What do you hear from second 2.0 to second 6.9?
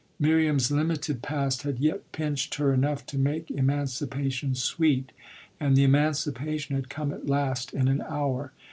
pinched her enough to make emancipation sweet, and the emancipation had